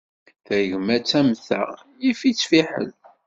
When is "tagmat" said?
0.45-1.11